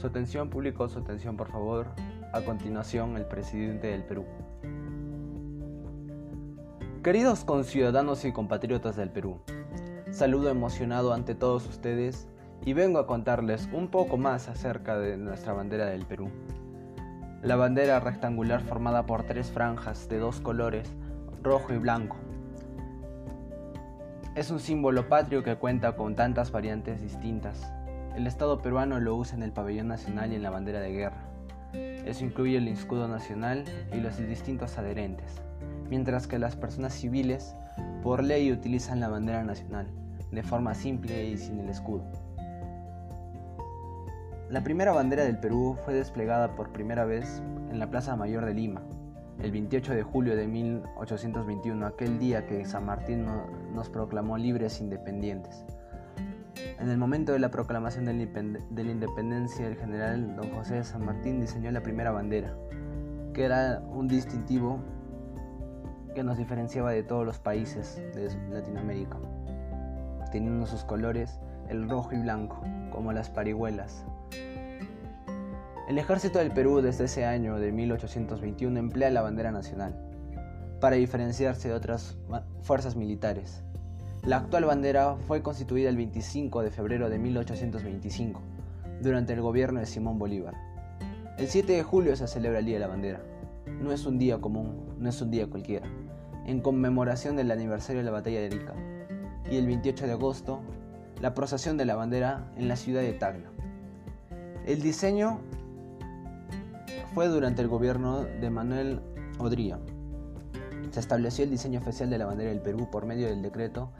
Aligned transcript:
Su 0.00 0.06
atención 0.06 0.48
público, 0.48 0.88
su 0.88 0.98
atención 0.98 1.36
por 1.36 1.50
favor. 1.50 1.88
A 2.32 2.40
continuación, 2.40 3.18
el 3.18 3.26
presidente 3.26 3.88
del 3.88 4.02
Perú. 4.02 4.24
Queridos 7.04 7.44
conciudadanos 7.44 8.24
y 8.24 8.32
compatriotas 8.32 8.96
del 8.96 9.10
Perú, 9.10 9.42
saludo 10.10 10.48
emocionado 10.48 11.12
ante 11.12 11.34
todos 11.34 11.68
ustedes 11.68 12.28
y 12.64 12.72
vengo 12.72 12.98
a 12.98 13.06
contarles 13.06 13.68
un 13.74 13.88
poco 13.88 14.16
más 14.16 14.48
acerca 14.48 14.98
de 14.98 15.18
nuestra 15.18 15.52
bandera 15.52 15.84
del 15.84 16.06
Perú. 16.06 16.30
La 17.42 17.56
bandera 17.56 18.00
rectangular 18.00 18.62
formada 18.62 19.04
por 19.04 19.24
tres 19.24 19.50
franjas 19.50 20.08
de 20.08 20.18
dos 20.18 20.40
colores, 20.40 20.88
rojo 21.42 21.74
y 21.74 21.78
blanco. 21.78 22.16
Es 24.34 24.50
un 24.50 24.60
símbolo 24.60 25.10
patrio 25.10 25.42
que 25.42 25.56
cuenta 25.56 25.94
con 25.94 26.16
tantas 26.16 26.50
variantes 26.50 27.02
distintas. 27.02 27.70
El 28.16 28.26
Estado 28.26 28.58
peruano 28.60 28.98
lo 29.00 29.16
usa 29.16 29.36
en 29.36 29.42
el 29.42 29.52
pabellón 29.52 29.88
nacional 29.88 30.32
y 30.32 30.36
en 30.36 30.42
la 30.42 30.50
bandera 30.50 30.80
de 30.80 30.92
guerra. 30.92 31.22
Eso 31.72 32.24
incluye 32.24 32.58
el 32.58 32.68
escudo 32.68 33.06
nacional 33.06 33.64
y 33.92 33.98
los 33.98 34.16
distintos 34.18 34.78
adherentes, 34.78 35.40
mientras 35.88 36.26
que 36.26 36.38
las 36.38 36.56
personas 36.56 36.92
civiles 36.92 37.54
por 38.02 38.24
ley 38.24 38.50
utilizan 38.50 39.00
la 39.00 39.08
bandera 39.08 39.44
nacional, 39.44 39.86
de 40.32 40.42
forma 40.42 40.74
simple 40.74 41.28
y 41.28 41.38
sin 41.38 41.60
el 41.60 41.68
escudo. 41.68 42.02
La 44.48 44.64
primera 44.64 44.92
bandera 44.92 45.22
del 45.22 45.38
Perú 45.38 45.76
fue 45.84 45.94
desplegada 45.94 46.56
por 46.56 46.72
primera 46.72 47.04
vez 47.04 47.40
en 47.70 47.78
la 47.78 47.88
Plaza 47.88 48.16
Mayor 48.16 48.44
de 48.44 48.54
Lima, 48.54 48.82
el 49.40 49.52
28 49.52 49.94
de 49.94 50.02
julio 50.02 50.36
de 50.36 50.46
1821, 50.46 51.86
aquel 51.86 52.18
día 52.18 52.46
que 52.46 52.64
San 52.64 52.84
Martín 52.84 53.26
nos 53.72 53.88
proclamó 53.88 54.36
libres 54.36 54.80
e 54.80 54.84
independientes. 54.84 55.64
En 56.80 56.88
el 56.88 56.96
momento 56.96 57.32
de 57.32 57.38
la 57.38 57.50
proclamación 57.50 58.06
de 58.06 58.84
la 58.84 58.90
independencia, 58.90 59.66
el 59.66 59.76
general 59.76 60.34
don 60.34 60.50
José 60.54 60.76
de 60.76 60.84
San 60.84 61.04
Martín 61.04 61.40
diseñó 61.40 61.70
la 61.70 61.82
primera 61.82 62.10
bandera, 62.10 62.56
que 63.34 63.44
era 63.44 63.82
un 63.86 64.08
distintivo 64.08 64.80
que 66.14 66.22
nos 66.22 66.38
diferenciaba 66.38 66.92
de 66.92 67.02
todos 67.02 67.26
los 67.26 67.38
países 67.38 68.02
de 68.14 68.28
Latinoamérica, 68.50 69.18
teniendo 70.32 70.66
sus 70.66 70.84
colores 70.84 71.38
el 71.68 71.88
rojo 71.88 72.14
y 72.14 72.22
blanco, 72.22 72.62
como 72.90 73.12
las 73.12 73.28
parihuelas, 73.28 74.04
el 75.90 75.98
ejército 75.98 76.38
del 76.38 76.52
Perú 76.52 76.82
desde 76.82 77.06
ese 77.06 77.24
año 77.24 77.58
de 77.58 77.72
1821 77.72 78.78
emplea 78.78 79.10
la 79.10 79.22
bandera 79.22 79.50
nacional 79.50 80.00
para 80.80 80.94
diferenciarse 80.94 81.66
de 81.66 81.74
otras 81.74 82.16
fuerzas 82.62 82.94
militares. 82.94 83.64
La 84.24 84.36
actual 84.36 84.66
bandera 84.66 85.16
fue 85.26 85.42
constituida 85.42 85.88
el 85.88 85.96
25 85.96 86.62
de 86.62 86.70
febrero 86.70 87.08
de 87.08 87.18
1825 87.18 88.42
durante 89.00 89.32
el 89.32 89.40
gobierno 89.40 89.80
de 89.80 89.86
Simón 89.86 90.18
Bolívar. 90.18 90.54
El 91.38 91.48
7 91.48 91.72
de 91.72 91.82
julio 91.82 92.14
se 92.16 92.28
celebra 92.28 92.58
el 92.58 92.66
Día 92.66 92.74
de 92.74 92.80
la 92.80 92.88
Bandera. 92.88 93.22
No 93.80 93.92
es 93.92 94.04
un 94.04 94.18
día 94.18 94.38
común, 94.38 94.94
no 94.98 95.08
es 95.08 95.22
un 95.22 95.30
día 95.30 95.46
cualquiera, 95.46 95.86
en 96.44 96.60
conmemoración 96.60 97.34
del 97.34 97.50
aniversario 97.50 98.00
de 98.00 98.04
la 98.04 98.10
batalla 98.10 98.40
de 98.40 98.46
Arica. 98.46 98.74
Y 99.50 99.56
el 99.56 99.66
28 99.66 100.06
de 100.06 100.12
agosto, 100.12 100.60
la 101.22 101.32
procesión 101.32 101.78
de 101.78 101.86
la 101.86 101.96
bandera 101.96 102.52
en 102.58 102.68
la 102.68 102.76
ciudad 102.76 103.00
de 103.00 103.14
Tacna. 103.14 103.50
El 104.66 104.82
diseño 104.82 105.40
fue 107.14 107.28
durante 107.28 107.62
el 107.62 107.68
gobierno 107.68 108.24
de 108.24 108.50
Manuel 108.50 109.00
Odría. 109.38 109.78
Se 110.90 111.00
estableció 111.00 111.44
el 111.44 111.50
diseño 111.50 111.80
oficial 111.80 112.10
de 112.10 112.18
la 112.18 112.26
bandera 112.26 112.50
del 112.50 112.60
Perú 112.60 112.88
por 112.90 113.06
medio 113.06 113.26
del 113.26 113.40
decreto 113.40 113.90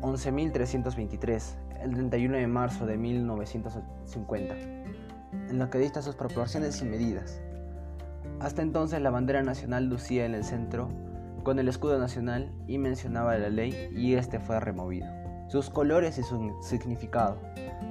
11.323, 0.00 1.54
el 1.82 1.94
31 1.94 2.36
de 2.36 2.46
marzo 2.46 2.86
de 2.86 2.96
1950, 2.96 4.54
en 4.54 5.58
lo 5.58 5.70
que 5.70 5.78
dista 5.78 6.02
sus 6.02 6.16
proporciones 6.16 6.80
y 6.82 6.84
medidas. 6.84 7.40
Hasta 8.40 8.62
entonces 8.62 9.00
la 9.02 9.10
bandera 9.10 9.42
nacional 9.42 9.86
lucía 9.86 10.24
en 10.24 10.34
el 10.34 10.44
centro 10.44 10.88
con 11.42 11.58
el 11.58 11.68
escudo 11.68 11.98
nacional 11.98 12.50
y 12.66 12.78
mencionaba 12.78 13.36
la 13.38 13.48
ley 13.48 13.90
y 13.94 14.14
este 14.14 14.40
fue 14.40 14.60
removido. 14.60 15.08
Sus 15.48 15.68
colores 15.68 16.18
y 16.18 16.22
su 16.22 16.56
significado. 16.62 17.38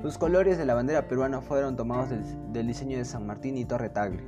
Los 0.02 0.18
colores 0.18 0.58
de 0.58 0.66
la 0.66 0.76
bandera 0.76 1.08
peruana 1.08 1.42
fueron 1.42 1.76
tomados 1.76 2.10
del, 2.10 2.68
diseño 2.68 2.98
de 2.98 3.06
San 3.06 3.26
Martín 3.26 3.58
y 3.58 3.66
Torre 3.66 3.90
Tagle. 3.90 4.24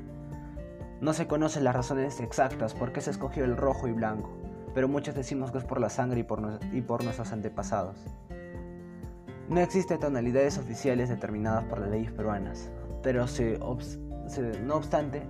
No 0.99 1.13
se 1.13 1.27
conocen 1.27 1.63
las 1.63 1.75
razones 1.75 2.19
exactas 2.19 2.73
por 2.73 2.91
qué 2.91 3.01
se 3.01 3.11
escogió 3.11 3.45
el 3.45 3.57
rojo 3.57 3.87
y 3.87 3.93
blanco, 3.93 4.31
pero 4.73 4.87
muchos 4.87 5.15
decimos 5.15 5.51
que 5.51 5.57
es 5.57 5.63
por 5.63 5.79
la 5.79 5.89
sangre 5.89 6.21
y 6.21 6.23
por, 6.23 6.59
y 6.71 6.81
por 6.81 7.03
nuestros 7.03 7.31
antepasados. 7.31 7.97
No 9.49 9.59
existen 9.59 9.99
tonalidades 9.99 10.57
oficiales 10.57 11.09
determinadas 11.09 11.65
por 11.65 11.79
las 11.79 11.89
leyes 11.89 12.11
peruanas, 12.11 12.71
pero 13.03 13.25
no 14.63 14.75
obstante, 14.75 15.23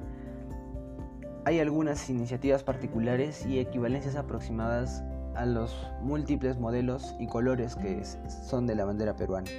hay 1.45 1.59
algunas 1.59 2.07
iniciativas 2.09 2.63
particulares 2.63 3.45
y 3.45 3.59
equivalencias 3.59 4.15
aproximadas 4.15 5.03
a 5.35 5.45
los 5.45 5.75
múltiples 6.01 6.59
modelos 6.59 7.15
y 7.19 7.27
colores 7.27 7.75
que 7.75 8.03
son 8.47 8.67
de 8.67 8.75
la 8.75 8.85
bandera 8.85 9.15
peruana. 9.15 9.49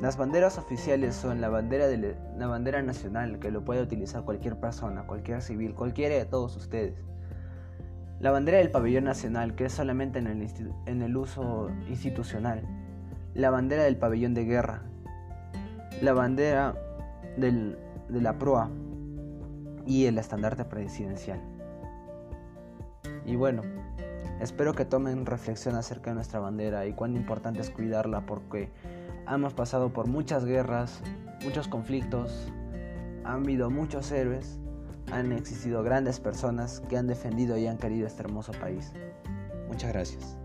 Las 0.00 0.16
banderas 0.16 0.56
oficiales 0.56 1.14
son 1.14 1.42
la 1.42 1.50
bandera, 1.50 1.86
de 1.86 2.16
la 2.38 2.46
bandera 2.46 2.80
nacional, 2.80 3.38
que 3.38 3.50
lo 3.50 3.62
puede 3.62 3.82
utilizar 3.82 4.24
cualquier 4.24 4.56
persona, 4.56 5.06
cualquier 5.06 5.42
civil, 5.42 5.74
cualquiera 5.74 6.14
de 6.14 6.24
todos 6.24 6.56
ustedes. 6.56 6.94
La 8.20 8.30
bandera 8.30 8.58
del 8.58 8.70
pabellón 8.70 9.04
nacional, 9.04 9.54
que 9.54 9.64
es 9.64 9.72
solamente 9.72 10.18
en 10.18 11.02
el, 11.02 11.16
uso 11.16 11.70
institucional. 11.88 12.62
La 13.34 13.50
bandera 13.50 13.84
del 13.84 13.96
pabellón 13.96 14.34
de 14.34 14.44
guerra. 14.44 14.82
La 16.02 16.12
bandera 16.12 16.74
del, 17.36 17.78
de 18.08 18.20
la 18.20 18.38
proa. 18.38 18.70
Y 19.86 20.04
el 20.04 20.18
estandarte 20.18 20.64
presidencial. 20.64 21.40
Y 23.24 23.36
bueno, 23.36 23.62
espero 24.40 24.74
que 24.74 24.84
tomen 24.84 25.26
reflexión 25.26 25.74
acerca 25.74 26.10
de 26.10 26.16
nuestra 26.16 26.38
bandera 26.38 26.86
y 26.86 26.92
cuán 26.92 27.16
importante 27.16 27.60
es 27.60 27.70
cuidarla 27.70 28.26
porque 28.26 28.70
Hemos 29.32 29.54
pasado 29.54 29.92
por 29.92 30.08
muchas 30.08 30.44
guerras, 30.44 31.02
muchos 31.44 31.68
conflictos, 31.68 32.52
han 33.22 33.44
habido 33.44 33.70
muchos 33.70 34.10
héroes, 34.10 34.58
han 35.12 35.32
existido 35.32 35.82
grandes 35.82 36.20
personas 36.20 36.82
que 36.88 36.96
han 36.96 37.06
defendido 37.06 37.56
y 37.56 37.66
han 37.66 37.78
querido 37.78 38.06
este 38.06 38.22
hermoso 38.22 38.52
país. 38.52 38.92
Muchas 39.68 39.92
gracias. 39.92 40.36